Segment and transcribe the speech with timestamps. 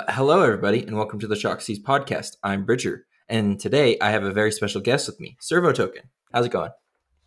[0.00, 2.38] Uh, hello, everybody, and welcome to the Shock Seas podcast.
[2.42, 6.04] I'm Bridger, and today I have a very special guest with me, Servo Token.
[6.32, 6.70] How's it going?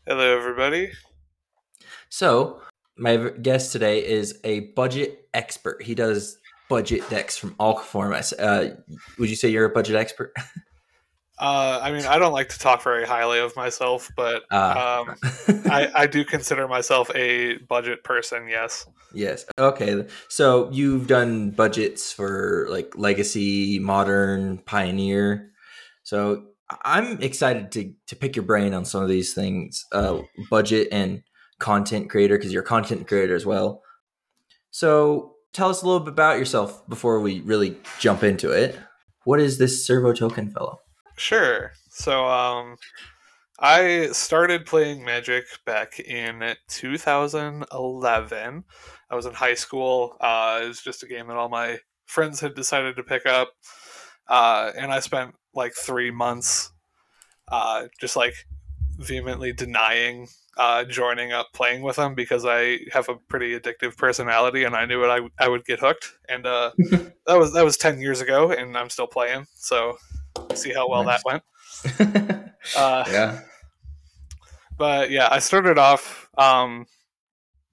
[0.08, 0.90] Hello, everybody.
[2.10, 2.62] So,
[2.98, 5.84] my guest today is a budget expert.
[5.84, 8.34] He does budget decks from all formats.
[8.40, 8.76] Uh,
[9.20, 10.34] would you say you're a budget expert?
[11.40, 15.62] Uh, I mean, I don't like to talk very highly of myself, but Uh, um,
[15.72, 18.48] I, I do consider myself a budget person.
[18.48, 18.86] Yes.
[19.14, 19.46] yes.
[19.58, 20.06] Okay.
[20.30, 25.52] So you've done budgets for like Legacy, Modern, Pioneer.
[26.04, 26.44] So
[26.84, 31.24] I'm excited to to pick your brain on some of these things, uh, budget and
[31.60, 33.82] content creator, because you're a content creator as well.
[34.70, 38.78] So tell us a little bit about yourself before we really jump into it.
[39.24, 40.80] What is this servo token fellow?
[41.24, 41.72] Sure.
[41.90, 42.76] So, um,
[43.58, 48.64] I started playing Magic back in 2011.
[49.10, 50.18] I was in high school.
[50.20, 53.54] Uh, it was just a game that all my friends had decided to pick up,
[54.28, 56.74] uh, and I spent like three months,
[57.48, 58.36] uh, just like
[58.98, 64.66] vehemently denying uh, joining up playing with them because I have a pretty addictive personality,
[64.66, 65.08] and I knew it.
[65.08, 66.72] I, I would get hooked, and uh,
[67.28, 69.48] that was that was ten years ago, and I'm still playing.
[69.56, 69.98] So
[70.56, 71.24] see how well Nice.
[71.24, 71.44] that went.
[72.78, 73.42] Uh, yeah.
[74.78, 76.86] but yeah, I started off um,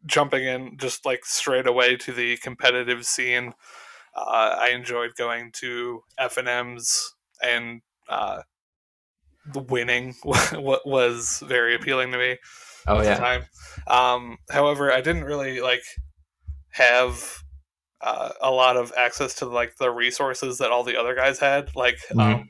[0.04, 3.54] jumping in just like straight away to the competitive scene.
[4.16, 8.42] Uh, I enjoyed going to F and M's and uh,
[9.52, 12.36] the winning what was very appealing to me
[12.86, 13.16] Oh at the yeah.
[13.16, 13.44] time.
[13.86, 15.84] Um, however, I didn't really like
[16.70, 17.42] have
[18.00, 21.74] uh, a lot of access to like the resources that all the other guys had.
[21.76, 22.20] Like, Mhm.
[22.20, 22.48] um,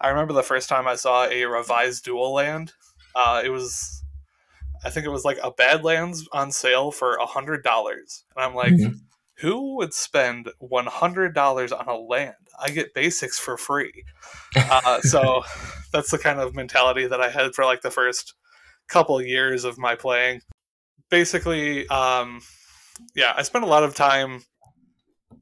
[0.00, 2.72] I remember the first time I saw a revised dual land.
[3.14, 4.02] Uh, it was,
[4.84, 8.54] I think it was like a Badlands on sale for a hundred dollars, and I'm
[8.54, 8.94] like, Mhm.
[9.38, 12.34] who would spend one hundred dollars on a land?
[12.60, 14.04] I get basics for free.
[14.56, 15.44] Uh, so
[15.92, 18.34] that's the kind of mentality that I had for like the first
[18.88, 20.40] couple years of my playing.
[21.10, 22.40] Basically, um,
[23.14, 24.42] yeah, I spent a lot of time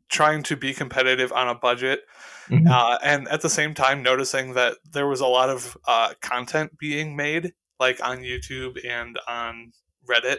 [0.09, 2.01] trying to be competitive on a budget,
[2.49, 2.71] Mhm.
[2.71, 6.79] uh, and at the same time noticing that there was a lot of uh, content
[6.79, 9.73] being made, like on YouTube and on
[10.09, 10.39] Reddit,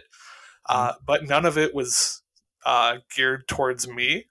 [0.69, 2.22] uh, but none of it was
[2.66, 4.25] uh, geared towards me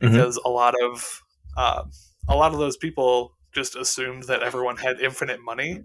[0.00, 0.10] Mhm.
[0.12, 1.20] because a lot of
[1.56, 1.84] uh,
[2.28, 5.80] a lot of those people just assumed that everyone had infinite money.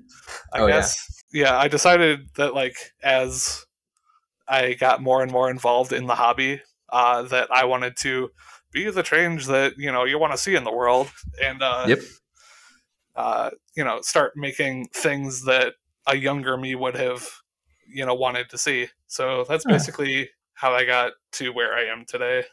[0.54, 0.76] I Oh, yeah.
[0.78, 1.24] guess.
[1.32, 1.58] Yeah.
[1.58, 3.66] I decided that like as
[4.48, 8.32] I got more and more involved in the hobby, uh, that I wanted to
[8.72, 11.10] be the change that you know you want to see in the world,
[11.44, 12.00] and uh, Yep.
[13.16, 15.74] uh, you know start making things that
[16.08, 17.28] a younger me would have
[17.88, 18.88] you know wanted to see.
[19.08, 19.74] So that's Huh.
[19.74, 22.44] basically how I got to where I am today.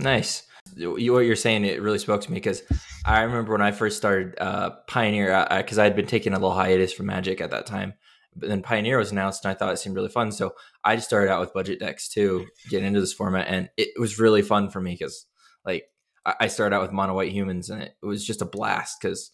[0.00, 0.44] Nice.
[0.76, 2.62] What you're saying, it really spoke to me because
[3.04, 6.52] I remember when I first started uh, Pioneer, because I had been taking a little
[6.52, 7.94] hiatus from Magic at that time.
[8.36, 10.30] But then Pioneer was announced, and I thought it seemed really fun.
[10.30, 10.54] So
[10.84, 14.18] I just started out with budget decks too, getting into this format, and it was
[14.18, 15.26] really fun for me because,
[15.64, 15.84] like,
[16.24, 19.30] I I started out with mono white humans, and it was just a blast because,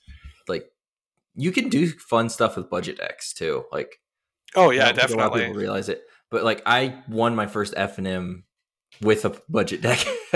[0.48, 0.66] like,
[1.34, 3.64] you can do fun stuff with budget decks too.
[3.72, 3.98] Like,
[4.56, 5.40] Oh yeah, think A lot of definitely.
[5.46, 8.44] people realize it, but like I won my first F and M
[9.00, 10.04] with a budget deck.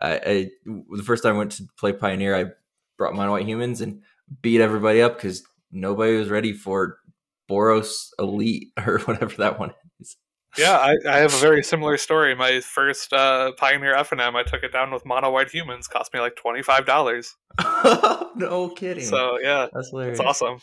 [0.00, 2.44] I, I the first time I went to play Pioneer, I
[2.96, 4.02] brought mono white humans and
[4.42, 5.42] beat everybody up because
[5.72, 6.98] nobody was ready for
[7.50, 9.85] Boros Elite or whatever that one is.
[10.58, 12.34] Yeah, I, I have a very similar story.
[12.34, 15.86] My first uh, Pioneer F and M, I took it down with mono white humans.
[15.86, 17.34] Cost me like twenty five dollars.
[18.36, 19.04] no kidding.
[19.04, 20.18] So yeah, that's hilarious.
[20.18, 20.60] it's awesome.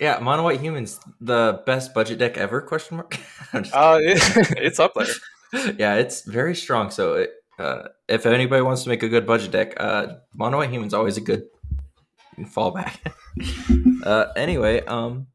[0.00, 2.60] Yeah, mono white humans, the best budget deck ever?
[2.60, 3.18] Question mark.
[3.54, 5.74] Uh, it, it's up there.
[5.78, 6.90] yeah, it's very strong.
[6.90, 10.70] So, it, uh, if anybody wants to make a good budget deck, uh, Mono White
[10.70, 11.44] Human's always a good
[12.40, 12.96] fallback.
[14.04, 15.26] uh, anyway, um,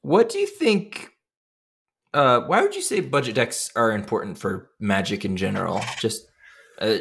[0.00, 1.12] what do you think?
[2.16, 5.82] Uh, why would you say budget decks are important for Magic in general?
[6.00, 6.26] Just,
[6.80, 6.98] uh,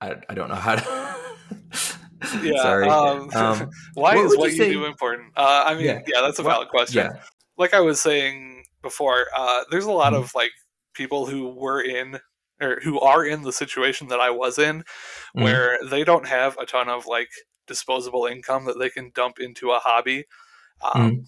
[0.00, 1.16] I, I don't know how to.
[2.40, 2.62] Yeah.
[2.62, 2.88] Sorry.
[2.88, 5.32] Um, Um, why what is what you you, say- do important?
[5.36, 6.00] Uh, I mean, Yeah.
[6.06, 6.98] yeah, that's a valid question.
[7.12, 7.20] yeah.
[7.58, 10.18] Like I was saying before, uh, there's a lot Mhm.
[10.22, 10.52] of like
[10.94, 12.20] people who were in
[12.60, 14.84] or who are in the situation that I was in,
[15.36, 15.42] Mhm.
[15.42, 17.28] where they don't have a ton of like
[17.66, 20.24] disposable income that they can dump into a hobby.
[20.80, 21.22] Um, Mm-hmm.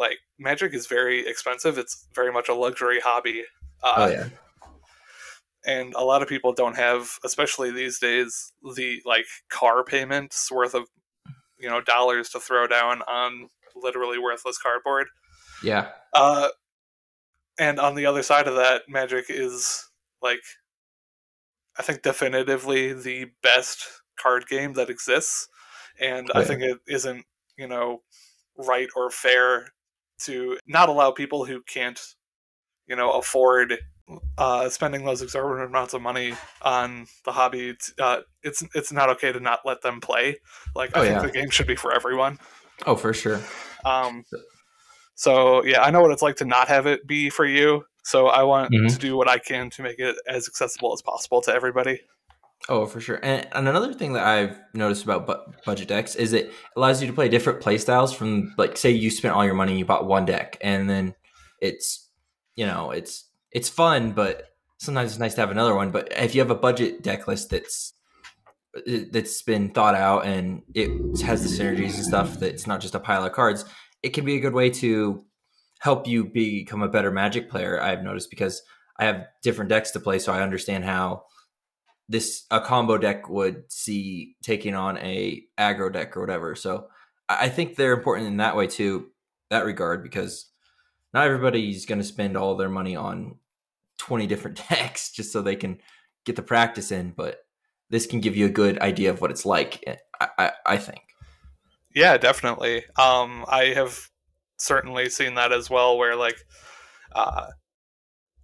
[0.00, 1.78] Like magic is very expensive.
[1.78, 3.44] It's very much a luxury hobby.
[3.84, 4.28] Uh, Oh yeah.
[5.64, 10.74] and a lot of people don't have especially these days the like car payments worth
[10.74, 10.84] of
[11.58, 15.06] you know dollars to throw down on literally worthless cardboard
[15.62, 15.88] Yeah.
[16.14, 16.48] uh
[17.58, 19.86] and on the other side of that magic is
[20.22, 20.40] like
[21.78, 23.86] i think definitively the best
[24.20, 25.48] card game that exists,
[25.98, 27.24] and Oh, I think it isn't
[27.58, 28.02] you know
[28.58, 29.68] right or fair
[30.24, 32.00] to not allow people who can't
[32.86, 33.78] you know afford
[34.38, 37.68] uh, spending those exorbitant amounts of money on the hobby.
[37.68, 40.38] It's, uh, it's it's not okay to not let them play.
[40.74, 41.26] Like I Oh, think yeah.
[41.26, 42.38] the game should be for everyone.
[42.86, 43.40] Oh, for sure.
[43.84, 44.24] Um,
[45.14, 47.84] so yeah, I know what it's like to not have it be for you.
[48.02, 48.92] So I want Mhm.
[48.92, 52.00] to do what I can to make it as accessible as possible to everybody.
[52.68, 53.18] Oh, for sure.
[53.22, 57.08] And, and another thing that I've noticed about bu- budget decks is it allows you
[57.08, 60.06] to play different play styles from like say you spent all your money you bought
[60.06, 61.14] one deck and then
[61.60, 62.10] it's
[62.56, 64.48] you know, it's it's fun, but
[64.78, 67.48] sometimes it's nice to have another one, but if you have a budget deck list
[67.50, 67.94] that's
[69.10, 70.90] that's been thought out and it
[71.22, 73.64] has the synergies and stuff that's not just a pile of cards,
[74.02, 75.24] it can be a good way to
[75.80, 78.62] help you become a better magic player, I've noticed because
[78.98, 81.22] I have different decks to play so I understand how
[82.10, 86.56] this a combo deck would see taking on a aggro deck or whatever.
[86.56, 86.88] So
[87.28, 89.10] I think they're important in that way too,
[89.50, 90.50] that regard, because
[91.14, 93.36] not everybody's going to spend all their money on
[93.96, 95.78] twenty different decks just so they can
[96.24, 97.12] get the practice in.
[97.12, 97.38] But
[97.90, 99.82] this can give you a good idea of what it's like.
[99.86, 101.02] eh, I, I, I think.
[101.94, 102.84] Yeah, definitely.
[102.98, 104.08] Um, I have
[104.58, 106.44] certainly seen that as well, where like,
[107.12, 107.46] uh,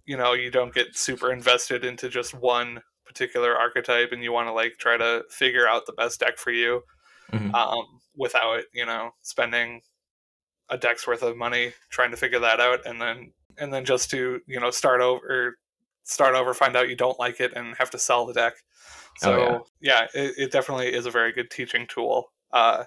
[0.05, 4.47] you know, you don't get super invested into just one particular archetype, and you want
[4.47, 6.83] to like try to figure out the best deck for you,
[7.31, 7.53] Mhm.
[7.53, 9.81] um, without you know spending
[10.69, 14.09] a deck's worth of money trying to figure that out, and then and then just
[14.11, 15.57] to you know start over,
[16.03, 18.53] start over, find out you don't like it, and have to sell the deck.
[19.17, 22.31] So Oh, yeah, it, it definitely is a very good teaching tool.
[22.51, 22.83] Uh,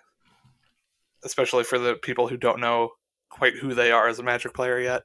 [1.24, 2.90] especially for the people who don't know
[3.28, 5.02] quite who they are as a magic player yet.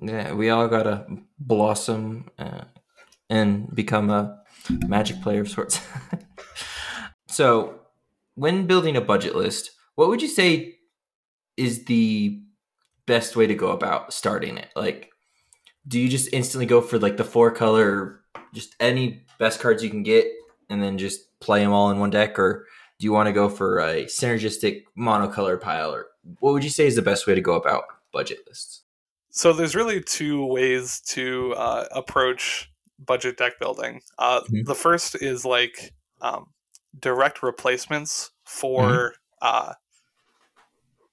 [0.00, 1.06] Yeah, we all gotta
[1.38, 2.64] blossom uh,
[3.28, 4.38] and become a
[4.86, 5.80] magic player of sorts.
[7.26, 7.80] so,
[8.34, 10.76] when building a budget list, what would you say
[11.56, 12.40] is the
[13.06, 14.68] best way to go about starting it?
[14.76, 15.10] Like,
[15.88, 18.20] do you just instantly go for like the four color,
[18.52, 20.26] just any best cards you can get,
[20.68, 22.66] and then just play them all in one deck, or
[22.98, 26.06] do you want to go for a synergistic monocolor pile, or
[26.40, 28.82] what would you say is the best way to go about budget lists?
[29.30, 34.00] So there's really two ways to uh, approach budget deck building.
[34.18, 34.64] Uh, Mhm.
[34.66, 36.52] The first is like um,
[36.98, 39.74] direct replacements for uh,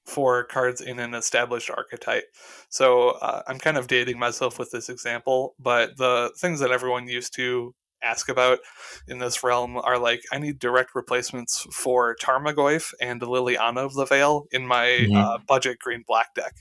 [0.06, 2.26] for cards in an established archetype.
[2.70, 7.08] So uh, I'm kind of dating myself with this example, but the things that everyone
[7.08, 8.60] used to ask about
[9.08, 14.06] in this realm are like I need direct replacements for Tarmogoyf and Liliana of the
[14.06, 15.16] Veil in my Mhm.
[15.16, 16.54] uh, budget green black deck.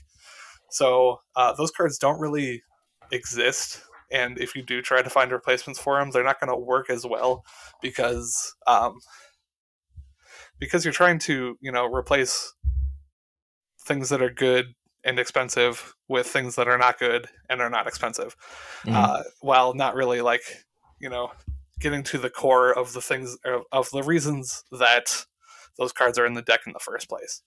[0.69, 2.63] So uh, those cards don't really
[3.11, 3.81] exist,
[4.13, 6.89] and if you do try to find replacements for them, they're not going to work
[6.89, 7.43] as well
[7.81, 8.99] because um,
[10.59, 12.53] because you're trying to you know replace
[13.85, 17.87] things that are good and expensive with things that are not good and are not
[17.87, 18.35] expensive,
[18.85, 18.95] Mhm.
[18.95, 20.43] uh, while not really like
[20.99, 21.31] you know
[21.79, 25.25] getting to the core of the things of, of the reasons that
[25.77, 27.41] those cards are in the deck in the first place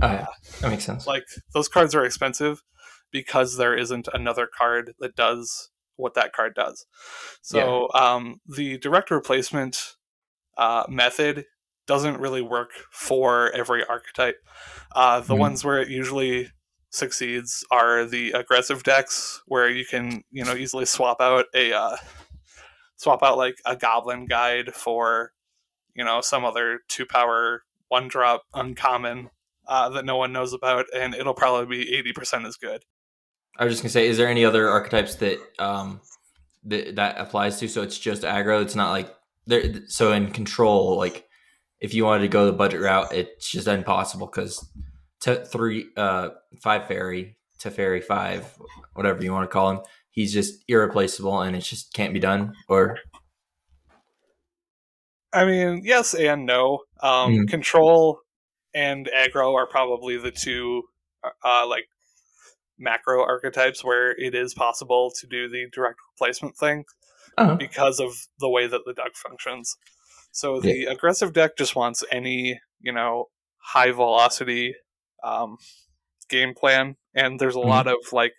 [0.00, 0.26] Oh, yeah,
[0.60, 1.06] that makes sense.
[1.06, 2.62] like those cards are expensive
[3.10, 6.86] because there isn't another card that does what that card does.
[7.42, 9.96] So um, the direct replacement
[10.56, 11.46] uh, method
[11.86, 14.36] doesn't really work for every archetype.
[14.94, 15.38] Uh, the Mhm.
[15.38, 16.50] ones where it usually
[16.90, 21.96] succeeds are the aggressive decks, where you can you know easily swap out a uh,
[22.96, 25.32] swap out like a goblin guide for
[25.94, 29.30] you know some other two power one drop uncommon
[29.68, 32.84] uh, that no one knows about, and it'll probably be eighty percent as good.
[33.58, 36.00] I was just gonna say, is there any other archetypes that um
[36.64, 37.68] that that applies to?
[37.68, 38.62] So it's just aggro.
[38.62, 39.14] It's not like
[39.46, 39.86] there.
[39.88, 41.26] So in control, like
[41.80, 44.64] if you wanted to go the budget route, it's just impossible because
[45.20, 46.30] t- three, uh,
[46.62, 48.46] five fairy, Teferi five,
[48.94, 49.80] whatever you want to call him,
[50.10, 52.54] he's just irreplaceable, and it just can't be done.
[52.68, 52.98] Or
[55.32, 56.80] I mean, yes and no.
[57.02, 57.48] Um, Mhm.
[57.48, 58.20] Control
[58.74, 60.84] and aggro are probably the two
[61.44, 61.86] uh, like
[62.82, 66.84] macro archetypes where it is possible to do the direct replacement thing
[67.38, 68.10] uh because of
[68.40, 69.76] the way that the deck functions.
[70.32, 73.26] So the aggressive deck just wants any, you know,
[73.58, 74.74] high velocity
[75.22, 75.58] um,
[76.28, 77.68] game plan, and there's a Mhm.
[77.68, 78.32] lot of like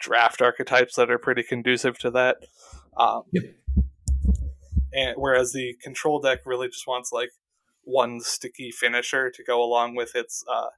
[0.00, 2.36] draft archetypes that are pretty conducive to that.
[2.96, 3.44] Um, Yep.
[4.92, 7.30] And whereas the control deck really just wants like
[7.82, 10.70] one sticky finisher to go along with its uh,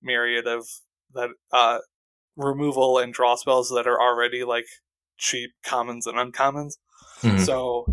[0.00, 0.66] myriad of
[1.14, 1.78] that uh,
[2.36, 4.66] removal and draw spells that are already like
[5.18, 6.78] cheap commons and uncommons.
[7.22, 7.44] Mhm.
[7.44, 7.86] So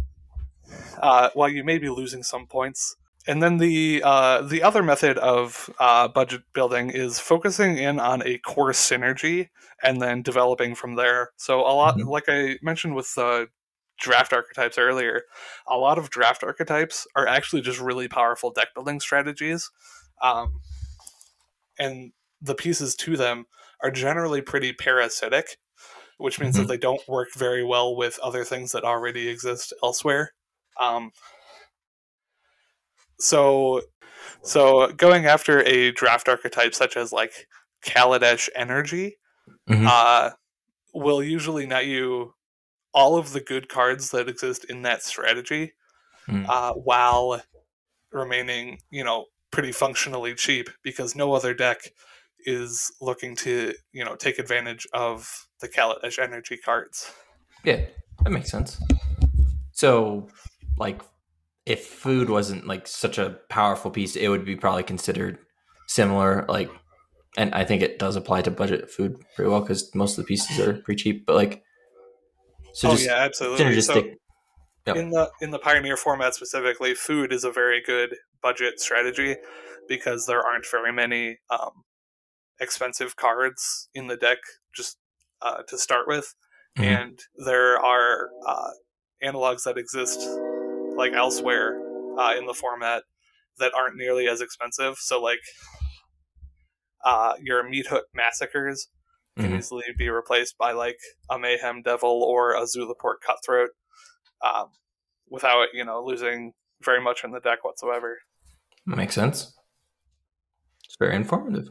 [1.01, 2.95] uh, while you may be losing some points.
[3.27, 8.23] And then the uh, the other method of uh, budget building is focusing in on
[8.25, 9.49] a core synergy
[9.83, 11.31] and then developing from there.
[11.37, 12.07] So a lot, Mhm.
[12.07, 13.47] like I mentioned with uh,
[13.99, 15.23] draft archetypes earlier,
[15.67, 19.69] a lot of draft archetypes are actually just really powerful deck building strategies,
[20.21, 20.61] um,
[21.77, 23.45] and the pieces to them
[23.83, 25.57] are generally pretty parasitic,
[26.17, 26.59] which means Mhm.
[26.61, 30.33] that they don't work very well with other things that already exist elsewhere.
[30.79, 31.11] Um,
[33.19, 33.81] so,
[34.43, 37.47] so going after a draft archetype such as like
[37.85, 39.17] Kaladesh Energy
[39.69, 39.87] Mhm.
[39.87, 40.31] uh,
[40.93, 42.33] will usually net you
[42.93, 45.73] all of the good cards that exist in that strategy,
[46.27, 46.47] Mm.
[46.49, 47.41] uh, while
[48.11, 51.91] remaining, you know, pretty functionally cheap because no other deck
[52.45, 57.11] is looking to, you know, take advantage of the Kaladesh Energy cards.
[57.63, 57.85] Yeah,
[58.23, 58.81] that makes sense.
[59.71, 60.27] So,
[60.77, 61.01] like,
[61.65, 65.37] if food wasn't like such a powerful piece, it would be probably considered
[65.87, 66.45] similar.
[66.49, 66.69] Like,
[67.37, 70.27] and I think it does apply to budget food pretty well because most of the
[70.27, 71.25] pieces are pretty cheap.
[71.25, 71.63] But like,
[72.73, 73.81] so oh just yeah, absolutely.
[73.81, 74.03] So.
[74.87, 74.95] Yep.
[74.95, 79.35] in the in the pioneer format specifically food is a very good budget strategy
[79.87, 81.83] because there aren't very many um,
[82.59, 84.37] expensive cards in the deck
[84.73, 84.97] just
[85.41, 86.35] uh, to start with
[86.77, 86.83] Mhm.
[86.85, 88.71] and there are uh,
[89.23, 90.19] analogs that exist
[90.95, 91.79] like elsewhere
[92.17, 93.03] uh, in the format
[93.57, 95.39] that aren't nearly as expensive so like
[97.03, 98.89] uh, your meat hook massacres
[99.37, 99.57] can Mhm.
[99.57, 100.99] easily be replaced by like
[101.29, 103.71] a mayhem devil or a zulaport cutthroat
[104.41, 104.71] um,
[105.29, 108.19] without you know losing very much in the deck whatsoever
[108.85, 109.55] Makes sense.
[110.85, 111.69] It's very informative.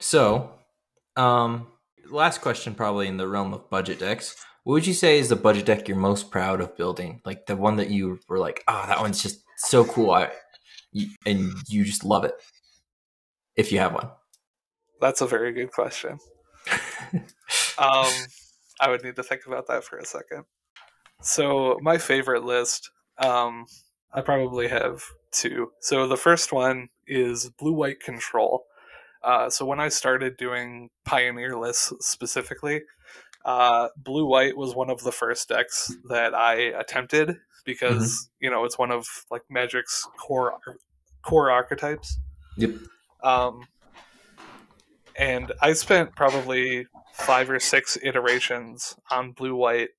[0.00, 0.50] So,
[1.16, 1.68] um,
[2.10, 4.36] last question, probably in the realm of budget decks.
[4.64, 7.20] What would you say is the budget deck you're most proud of building?
[7.24, 10.30] Like the one that you were like, oh, that one's just so cool, I,
[11.24, 12.34] and you just love it.
[13.56, 14.10] If you have one.
[15.00, 16.18] that's a very good question
[17.78, 18.12] um,
[18.80, 20.44] i would need to think about that for a second
[21.20, 23.66] so my favorite list um,
[24.12, 28.64] i probably have two so the first one is blue white control
[29.26, 32.80] uh, so when i started doing pioneer lists specifically
[33.44, 38.64] uh, blue white was one of the first decks that i attempted because you know
[38.64, 40.54] it's one of like magic's core
[41.22, 42.18] core archetypes
[42.56, 42.70] Yep.
[43.22, 43.66] um,
[45.18, 49.90] and I spent probably five or six iterations on blue white,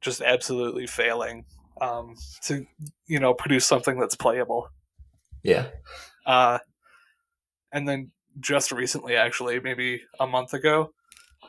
[0.00, 1.44] just absolutely failing
[1.80, 2.66] um, to
[3.06, 4.68] you know produce something that's playable.
[5.42, 5.68] Yeah.
[6.26, 6.58] Uh,
[7.72, 10.92] and then just recently, actually, maybe a month ago,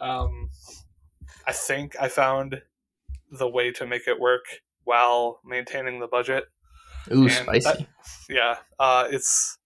[0.01, 0.49] um,
[1.45, 2.61] I think I found
[3.31, 4.45] the way to make it work
[4.83, 6.45] while maintaining the budget.
[7.11, 7.63] Ooh, And spicy.
[7.63, 7.87] that-
[8.29, 9.57] yeah uh, it's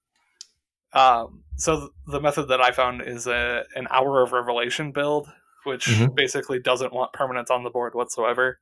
[0.94, 5.28] um, so th- the method that i found is a, an hour of revelation build
[5.64, 6.14] which Mhm.
[6.16, 8.60] basically doesn't want permanents on the board whatsoever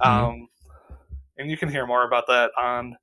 [0.00, 0.06] Mhm.
[0.06, 0.48] um,
[1.36, 2.96] and you can hear more about that on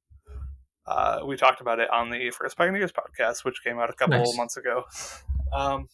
[0.87, 4.17] uh, we talked about it on the first pioneers podcast which came out a couple
[4.17, 4.37] Nice.
[4.37, 4.83] months ago
[5.53, 5.87] um,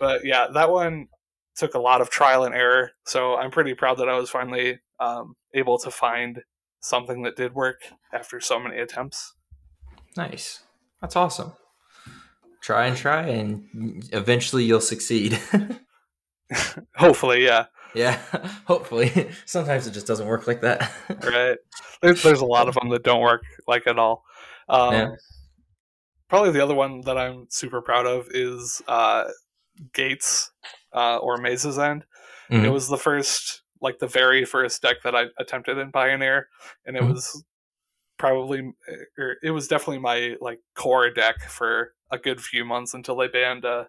[0.00, 1.08] but yeah that one
[1.56, 4.78] took a lot of trial and error so i'm pretty proud that i was finally
[5.00, 6.42] um, able to find
[6.80, 7.80] something that did work
[8.12, 9.34] after so many attempts
[10.16, 10.60] nice.
[11.00, 11.52] That's awesome.
[12.60, 15.38] Try and try, and eventually you'll succeed.
[16.96, 17.66] Hopefully, yeah.
[17.94, 18.16] Yeah,
[18.66, 19.30] hopefully.
[19.46, 20.90] Sometimes it just doesn't work like that.
[21.22, 21.58] Right.
[22.00, 24.24] There's there's a lot of them that don't work like at all.
[24.68, 25.16] Um, Yeah.
[26.28, 29.24] Probably the other one that I'm super proud of is uh,
[29.94, 30.50] Gates
[30.92, 32.04] uh, or Maze's End.
[32.50, 32.72] It Mhm.
[32.72, 36.48] was the first, like the very first deck that I attempted in Pioneer,
[36.84, 37.14] and it Mhm.
[37.14, 37.44] was
[38.18, 38.72] probably,
[39.18, 43.28] or it was definitely my like core deck for a good few months until they
[43.28, 43.84] banned uh,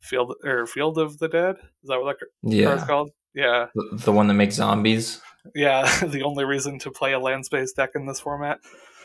[0.00, 1.56] Field or Field of the Dead.
[1.82, 2.26] Is that what that
[2.64, 3.10] card's Yeah, called?
[3.34, 3.66] Yeah.
[3.74, 5.20] the, the one that makes zombies.
[5.54, 8.58] yeah, the only reason to play a land space deck in this format.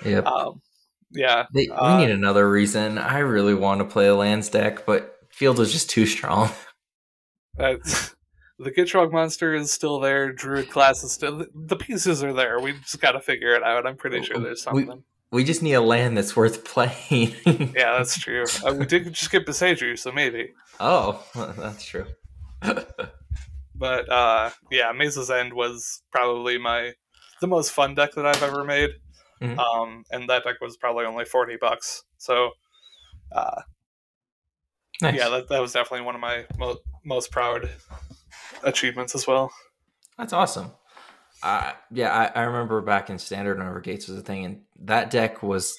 [0.06, 0.26] Yep.
[0.26, 0.62] Um,
[1.12, 2.98] yeah, They, uh, we need another reason.
[2.98, 6.50] I really want to play a lands deck, but field is just too strong.
[7.60, 7.76] uh,
[8.60, 10.32] the Gitrog monster is still there.
[10.32, 11.46] Druid class is still.
[11.54, 12.60] The pieces are there.
[12.60, 13.86] We just got to figure it out.
[13.86, 14.88] I'm pretty sure there's something.
[14.88, 15.04] We
[15.44, 17.34] just need a land that's worth playing.
[17.76, 18.46] Yeah, that's true.
[18.66, 20.54] Uh, we did just get Boseiju, so maybe.
[20.80, 21.24] Oh,
[21.58, 22.06] that's true.
[23.76, 26.94] But uh, yeah, Maze's End was probably my
[27.42, 28.92] the most fun deck that I've ever made.
[29.42, 29.58] Mhm.
[29.58, 32.04] Um, and that deck was probably only forty bucks.
[32.18, 32.52] So
[33.32, 33.62] uh,
[35.02, 35.16] Nice.
[35.16, 37.70] yeah, that, that was definitely one of my mo- most proud
[38.64, 39.52] achievements as well.
[40.18, 40.72] That's awesome.
[41.44, 45.12] Uh, yeah, I, I remember back in standard whenever Gates was a thing, and that
[45.12, 45.78] deck was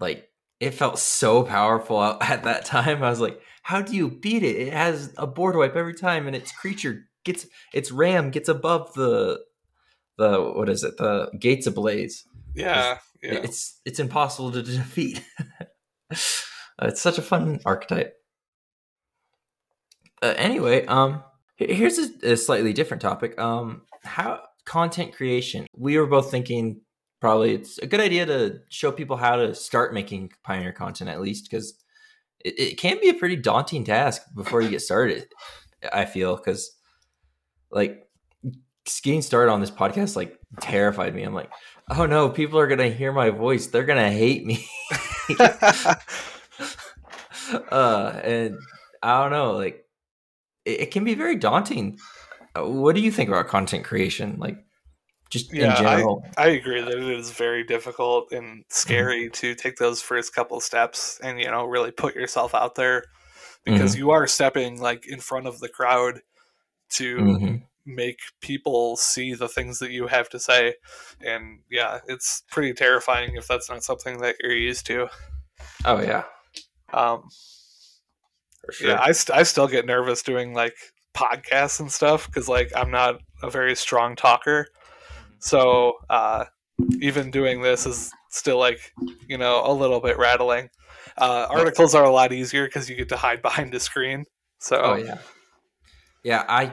[0.00, 0.28] like
[0.60, 3.02] it felt so powerful at that time.
[3.02, 4.56] I was like, how do you beat it?
[4.56, 8.94] It has a board wipe every time, and its creature gets its ram gets above
[8.94, 9.40] the
[10.16, 10.96] the what is it?
[10.96, 12.24] The gates ablaze.
[12.54, 13.40] Yeah, yeah.
[13.42, 15.22] It's it's impossible to defeat.
[16.10, 18.14] it's such a fun archetype.
[20.22, 21.22] Uh, anyway, um,
[21.56, 23.38] here's a, a, slightly different topic.
[23.38, 25.66] Um, how content creation?
[25.76, 26.80] We were both thinking
[27.20, 31.20] probably it's a good idea to show people how to start making pioneer content at
[31.20, 31.74] least because
[32.44, 35.26] it, it can be a pretty daunting task before you get started.
[35.92, 36.70] I feel because
[37.70, 38.06] like
[39.02, 41.22] getting started on this podcast like terrified me.
[41.22, 41.50] I'm like,
[41.90, 43.66] oh no, people are gonna hear my voice.
[43.66, 44.66] They're gonna hate me.
[47.70, 48.58] uh, and
[49.02, 49.84] I don't know, like
[50.64, 51.98] it, it, can be very daunting.
[52.56, 54.36] What do you think about content creation?
[54.38, 54.58] Like
[55.30, 56.24] just yeah, in general.
[56.36, 58.60] I, I agree that it is very difficult and mm-hmm.
[58.68, 59.32] scary mm-hmm.
[59.32, 63.04] to take those first couple steps and you know really put yourself out there
[63.64, 63.98] because mm-hmm.
[63.98, 66.20] you are stepping like in front of the crowd
[66.90, 67.56] to mm-hmm.
[67.86, 70.74] make people see the things that you have to say
[71.20, 75.08] and yeah it's pretty terrifying if that's not something that you're used to
[75.84, 76.24] oh yeah
[76.92, 77.22] um
[78.70, 78.90] sure.
[78.90, 80.76] yeah I, st- I still get nervous doing like
[81.14, 84.66] podcasts and stuff because like i'm not a very strong talker
[85.44, 86.46] so uh,
[87.00, 88.92] even doing this is still like
[89.28, 90.70] you know a little bit rattling.
[91.18, 94.24] Uh, articles are a lot easier because you get to hide behind the screen.
[94.58, 95.18] So oh yeah,
[96.22, 96.44] yeah.
[96.48, 96.72] I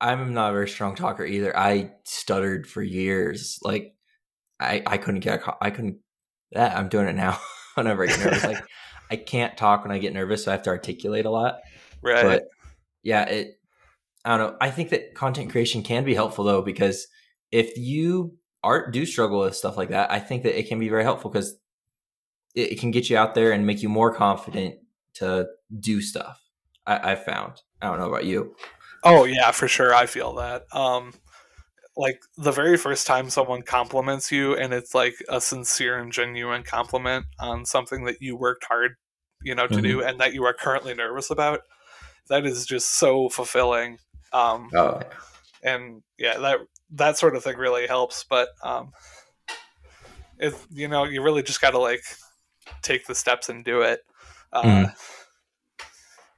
[0.00, 1.56] I'm not a very strong talker either.
[1.56, 3.60] I stuttered for years.
[3.62, 3.94] Like
[4.58, 5.98] I I couldn't get I couldn't.
[6.52, 7.38] That I'm doing it now.
[7.74, 8.64] whenever I get nervous, like
[9.12, 11.60] I can't talk when I get nervous, so I have to articulate a lot.
[12.02, 12.24] Right.
[12.24, 12.48] But
[13.06, 13.60] yeah, it.
[14.24, 14.56] I don't know.
[14.60, 17.06] I think that content creation can be helpful though because
[17.52, 20.88] if you art do struggle with stuff like that, I think that it can be
[20.88, 21.56] very helpful because
[22.56, 24.74] it, it, can get you out there and make you more confident
[25.14, 25.46] to
[25.78, 26.42] do stuff.
[26.84, 27.62] I, I've found.
[27.80, 28.56] I don't know about you.
[29.04, 29.94] Oh yeah, for sure.
[29.94, 30.64] I feel that.
[30.72, 31.12] Um,
[31.96, 36.64] like the very first time someone compliments you and it's like a sincere and genuine
[36.64, 38.96] compliment on something that you worked hard,
[39.42, 39.82] you know, to mm-hmm.
[39.84, 41.60] do and that you are currently nervous about,
[42.28, 43.98] that is just so fulfilling.
[44.32, 45.00] Um, oh.
[45.62, 46.58] and yeah, that
[46.90, 48.24] that sort of thing really helps.
[48.24, 48.92] But um,
[50.38, 52.02] it you know you really just got to like
[52.82, 54.00] take the steps and do it.
[54.52, 54.92] Uh, mm.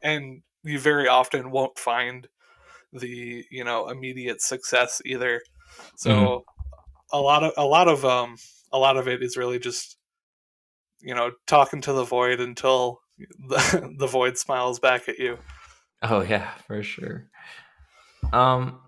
[0.02, 2.28] And you very often won't find
[2.92, 5.42] the you know immediate success either.
[5.96, 6.42] So mm.
[7.12, 8.36] a lot of a lot of um
[8.72, 9.96] a lot of it is really just
[11.00, 15.38] you know talking to the void until the, the void smiles back at you.
[16.02, 17.28] Oh yeah, for sure.
[18.32, 18.80] Um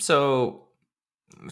[0.00, 0.68] so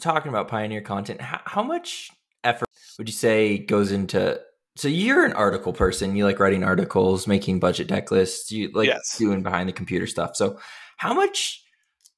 [0.00, 2.10] talking about pioneer content, how, how much
[2.44, 4.40] effort would you say goes into?
[4.76, 6.16] So you're an article person.
[6.16, 8.52] You like writing articles, making budget deck lists.
[8.52, 9.16] You like yes.
[9.18, 10.36] doing behind the computer stuff.
[10.36, 10.58] So
[10.96, 11.62] how much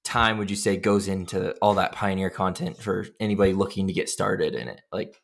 [0.08, 4.08] time would you say goes into all that pioneer content for anybody looking to get
[4.08, 4.80] started in it?
[4.90, 5.20] Like,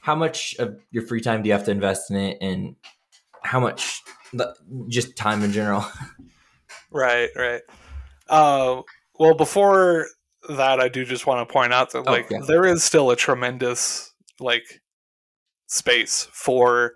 [0.00, 2.76] how much of your free time do you have to invest in it, and
[3.42, 4.02] how much
[4.88, 5.84] just time in general?
[6.90, 7.62] right, right.
[8.28, 8.82] Uh,
[9.18, 10.06] well, before
[10.48, 12.40] that I do just want to point out that oh, like yeah.
[12.46, 14.80] there is still a tremendous like
[15.66, 16.94] space for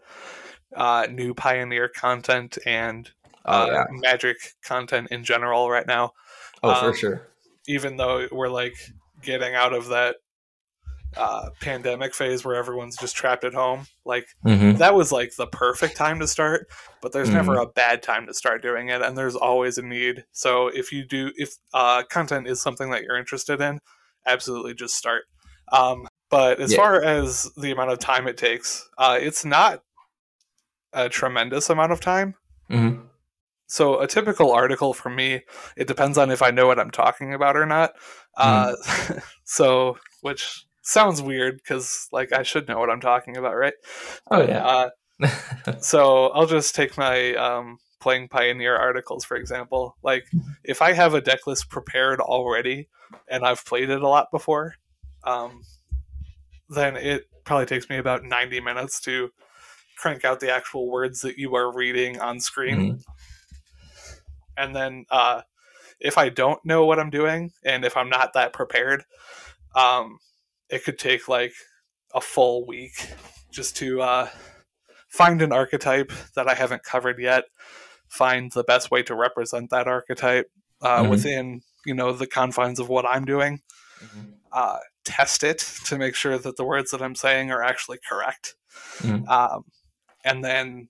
[0.77, 3.11] uh, new pioneer content and
[3.45, 3.85] oh, uh, oh, yeah.
[3.91, 6.13] magic content in general right now.
[6.63, 7.29] Oh, um, for sure.
[7.67, 8.75] Even though we're like
[9.23, 10.17] getting out of that
[11.17, 13.87] uh, pandemic phase where everyone's just trapped at home.
[14.05, 14.79] Like mm-hmm.
[14.79, 16.69] that was like the perfect time to start,
[17.03, 17.37] but there's mm-hmm.
[17.37, 20.25] never a bad time to start doing it, and there's always a need.
[20.33, 23.81] So if you do, if uh, content is something that you're interested in,
[24.27, 25.25] absolutely just start.
[25.73, 26.79] Um, but as yeah.
[26.79, 29.83] far as the amount of time it takes, uh, it's not
[30.93, 32.35] a tremendous amount of time.
[32.71, 33.07] Mm-hmm.
[33.67, 35.43] So a typical article for me,
[35.77, 37.93] it depends on if I know what I'm talking about or not.
[38.37, 39.19] Uh, mm-hmm.
[39.45, 43.75] so which sounds weird because like I should know what I'm talking about, right?
[44.31, 44.67] Oh yeah.
[44.67, 44.91] Uh,
[45.81, 49.97] so I'll just take my um, playing Pioneer articles for example.
[50.03, 50.25] Like
[50.65, 52.89] if I have a deck list prepared already
[53.29, 54.75] and I've played it a lot before,
[55.25, 55.63] um,
[56.69, 59.31] then it probably takes me about 90 minutes to
[59.97, 62.77] crank out the actual words that you are reading on screen.
[62.77, 63.01] Mm-hmm.
[64.57, 65.43] And then uh,
[66.01, 69.05] if I don't know what I'm doing and if I'm not that prepared,
[69.75, 70.19] um,
[70.71, 71.53] it could take like
[72.15, 73.09] a full week
[73.51, 74.29] just to uh,
[75.09, 77.45] find an archetype that I haven't covered yet,
[78.09, 80.51] find the best way to represent that archetype
[80.83, 81.11] uh, mm-hmm.
[81.11, 83.61] within you know the confines of what I'm doing.
[84.03, 84.31] Mm-hmm.
[84.53, 88.55] Uh, test it to make sure that the words that I'm saying are actually correct.
[88.99, 89.29] Mhm.
[89.29, 89.65] Um,
[90.25, 90.89] and then,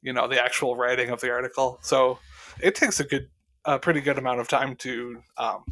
[0.00, 1.78] you know, the actual writing of the article.
[1.82, 2.18] So
[2.60, 3.28] it takes a good,
[3.64, 5.64] a pretty good amount of time to, um,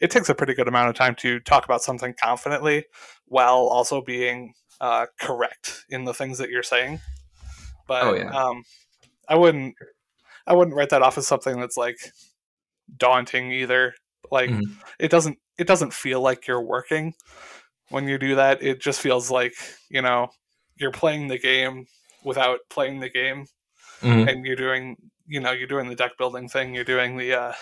[0.00, 2.84] it takes a pretty good amount of time to talk about something confidently
[3.26, 7.00] while also being uh, correct in the things that you're saying.
[7.86, 8.30] But Oh, yeah.
[8.30, 8.64] um,
[9.28, 9.74] I wouldn't,
[10.46, 11.98] I wouldn't write that off as something that's like
[12.96, 13.94] daunting either.
[14.30, 14.62] Like Mhm.
[14.98, 17.14] it doesn't, it doesn't feel like you're working
[17.90, 18.62] when you do that.
[18.62, 19.54] It just feels like
[19.90, 20.30] you know
[20.76, 21.86] you're playing the game
[22.24, 23.46] without playing the game,
[24.00, 24.30] Mhm.
[24.30, 26.74] and you're doing, you know, you're doing the deck building thing.
[26.74, 27.52] You're doing the uh,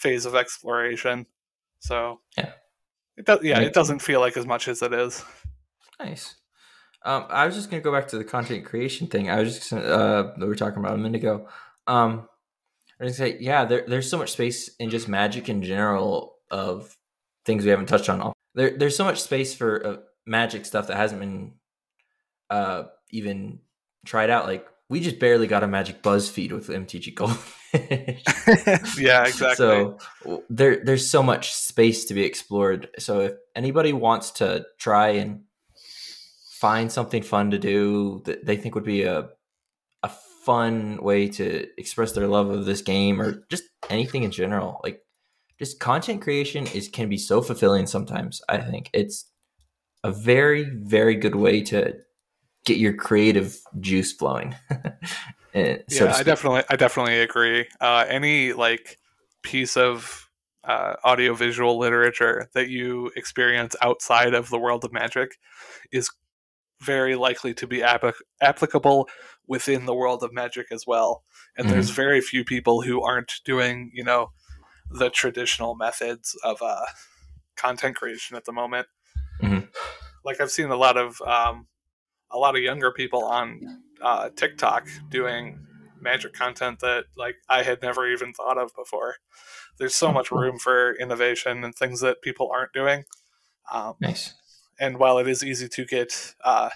[0.00, 1.26] phase of exploration.
[1.80, 2.52] So Yeah.
[3.16, 3.40] it does.
[3.42, 5.24] Yeah, it doesn't feel like as much as it is.
[5.98, 6.36] Nice.
[7.04, 9.30] Um, I was just gonna go back to the content creation thing.
[9.30, 11.48] I was just gonna, uh, we were talking about a minute ago.
[11.86, 12.28] Um,
[12.98, 16.36] I was gonna say, yeah, there, there's so much space in just magic in general
[16.50, 16.96] of
[17.46, 18.20] things we haven't touched on.
[18.20, 21.54] All there, there's so much space for uh, magic stuff that hasn't been
[22.50, 23.60] uh, even
[24.04, 24.46] tried out.
[24.46, 27.38] Like we just barely got a magic buzz feed with MTG Gold.
[28.98, 29.54] yeah, exactly.
[29.54, 29.98] So
[30.50, 32.88] there there's so much space to be explored.
[32.98, 35.44] So if anybody wants to try and
[36.50, 39.28] find something fun to do that they think would be a
[40.02, 40.10] a
[40.44, 45.00] fun way to express their love of this game or just anything in general, like
[45.56, 48.42] just content creation is can be so fulfilling sometimes.
[48.48, 49.30] I think it's
[50.02, 51.94] a very very good way to
[52.64, 54.54] get your creative juice flowing.
[55.52, 57.66] Eh, so yeah, I definitely, I definitely agree.
[57.80, 58.98] Uh, any like
[59.42, 60.28] piece of
[60.62, 65.38] uh, audiovisual literature that you experience outside of the world of magic
[65.90, 66.08] is
[66.80, 69.08] very likely to be applic- applicable
[69.48, 71.24] within the world of magic as well.
[71.56, 74.30] And there's very few people who aren't doing, you know,
[74.88, 76.86] the traditional methods of uh,
[77.56, 78.86] content creation at the moment.
[79.42, 79.68] Mhm.
[80.24, 81.66] Like I've seen a lot of um,
[82.30, 83.60] a lot of younger people on
[84.02, 85.66] uh, TikTok doing
[86.00, 89.16] magic content that like I had never even thought of before.
[89.78, 93.04] There's so much room for innovation and things that people aren't doing.
[93.72, 94.34] Um, nice.
[94.80, 96.70] and while it is easy to get uh,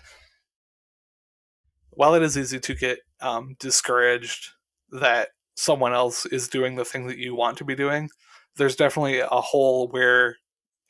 [1.90, 4.50] while it is easy to get um, discouraged
[4.90, 8.10] that someone else is doing the thing that you want to be doing
[8.56, 10.36] there's definitely a hole where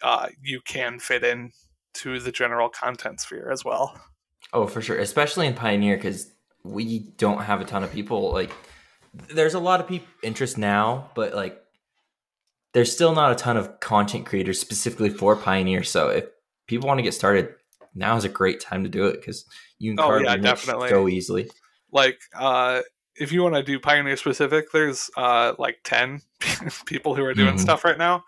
[0.02, 1.50] uh, you can fit in
[1.94, 3.98] to the general content sphere as well
[4.54, 6.30] Oh, for sure, especially in Pioneer because
[6.62, 8.32] we don't have a ton of people.
[8.32, 8.52] Like,
[9.28, 11.60] there's a lot of people interest now, but like,
[12.72, 15.82] there's still not a ton of content creators specifically for Pioneer.
[15.82, 16.24] So if
[16.66, 17.54] people want to get started,
[17.94, 19.44] now is a great time to do it because
[19.78, 20.88] you can Oh, carve yeah, definitely.
[20.88, 21.50] so easily.
[21.92, 22.80] like uh,
[23.16, 26.20] if you want to do pioneer specific there's uh, like 10
[26.86, 27.60] people who are doing Mhm.
[27.60, 28.24] stuff right now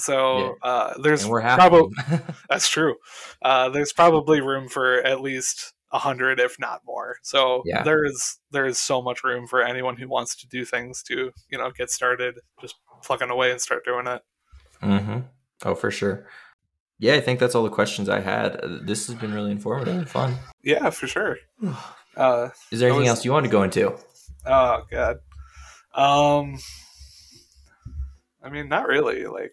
[0.00, 1.94] so uh, there's probably
[2.48, 2.96] That's true.
[3.42, 7.16] Uh, there's probably room for at least a hundred, if not more.
[7.22, 7.82] So Yeah.
[7.82, 11.30] there is there is so much room for anyone who wants to do things to
[11.50, 14.22] you know get started, just plugging away and start doing it.
[14.80, 15.18] hmm
[15.64, 16.26] Oh, for sure.
[16.98, 18.56] Yeah, I think that's all the questions I had.
[18.56, 20.36] Uh, This has been really informative and fun.
[20.62, 21.38] Yeah, for sure.
[22.16, 23.96] Uh, Is there anything was- else you want to go into?
[24.44, 25.18] oh god.
[25.94, 26.58] Um,
[28.42, 29.26] I mean, not really.
[29.26, 29.52] Like,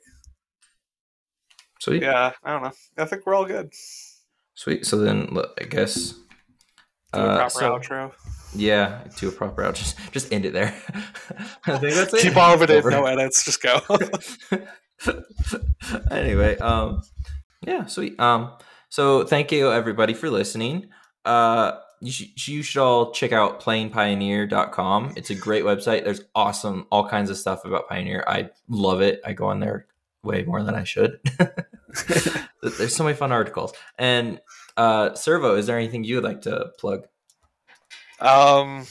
[1.88, 2.04] Sweet.
[2.04, 2.72] yeah, I don't know.
[2.98, 3.74] I think we're all good.
[4.56, 4.86] Sweet.
[4.86, 6.14] So then, look, I guess.
[7.14, 8.12] Do a uh, proper so- outro.
[8.56, 9.76] Yeah, to a proper out.
[9.76, 10.74] Just just end it there.
[11.66, 12.22] I think that's it.
[12.22, 12.90] Keep all of it in.
[12.90, 13.44] No edits.
[13.44, 13.80] Just go.
[16.12, 17.04] anyway, um,
[17.62, 18.20] yeah, sweet.
[18.20, 18.54] Um,
[18.90, 20.90] so thank you everybody for listening.
[21.26, 25.14] Uh, you should you should all check out playingpioneer.com.
[25.18, 26.04] It's a great website.
[26.04, 28.24] There's awesome all kinds of stuff about Pioneer.
[28.28, 29.22] I love it.
[29.26, 29.88] I go on there
[30.24, 31.20] way more than I should.
[32.62, 33.74] There's so many fun articles.
[33.98, 34.40] And
[34.76, 37.08] uh, Servo, is there anything you would like to plug?
[38.20, 38.86] Um,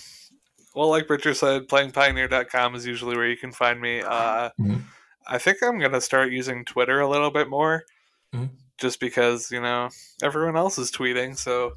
[0.74, 4.00] well, like Richard said, playingpioneer.com is usually where you can find me.
[4.00, 4.82] Uh, Mhm.
[5.28, 7.84] I think I'm going to start using Twitter a little bit more
[8.32, 8.50] Mhm.
[8.78, 9.88] just because, you know,
[10.22, 11.36] everyone else is tweeting.
[11.36, 11.72] So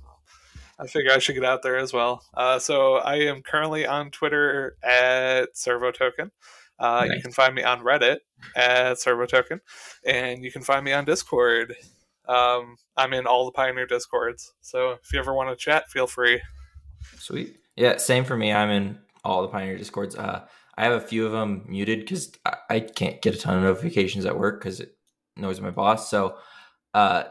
[0.80, 2.24] I figure I should get out there as well.
[2.36, 6.30] Uh, so I am currently on Twitter at ServoToken.
[6.80, 8.18] Uh, You can find me on Reddit
[8.56, 9.60] at ServoToken.
[10.06, 11.76] And you can find me on Discord.
[12.28, 14.54] Um, I'm in all the Pioneer Discords.
[14.62, 16.42] So if you ever want to chat, feel free.
[17.18, 17.58] Sweet.
[17.76, 18.54] Yeah, same for me.
[18.54, 20.16] I'm in all the Pioneer Discords.
[20.16, 20.46] Uh,
[20.78, 23.64] I have a few of them muted because I, I can't get a ton of
[23.64, 24.96] notifications at work because it
[25.36, 26.10] knows my boss.
[26.10, 26.38] So,
[26.94, 27.24] uh,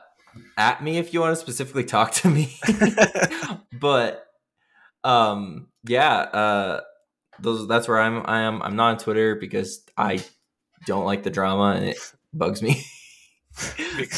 [0.57, 2.57] at me if you want to specifically talk to me.
[3.73, 4.27] but,
[5.05, 6.81] um, yeah, uh,
[7.41, 8.23] those that's where I'm.
[8.27, 8.63] I am.
[8.63, 10.23] I'm not on Twitter because I
[10.87, 11.99] don't like the drama and it
[12.33, 12.85] bugs me.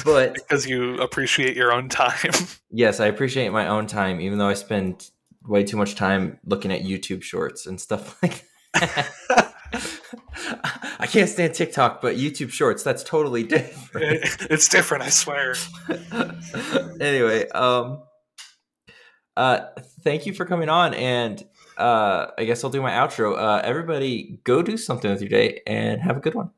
[0.04, 2.33] but because you appreciate your own time.
[2.70, 5.11] yes, I appreciate my own time, even though I spend
[5.44, 9.54] way too much time looking at YouTube shorts and stuff like that.
[10.98, 14.20] I can't stand TikTok, but YouTube shorts, that's totally different.
[14.50, 15.54] it's different, I swear.
[17.00, 18.02] anyway, um
[19.37, 19.61] uh
[20.02, 21.42] thank you for coming on and
[21.80, 23.36] uh I guess I'll do my outro.
[23.38, 26.50] Uh everybody go do something with your day and have a good one.